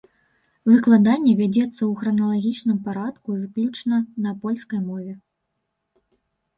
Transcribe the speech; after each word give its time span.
Выкладанне 0.69 1.33
вядзецца 1.41 1.75
ў 1.75 1.91
храналагічным 2.01 2.77
парадку 2.89 3.27
і 3.37 3.41
выключна 3.45 3.95
на 4.27 4.31
польскай 4.45 4.79
мове. 4.91 5.13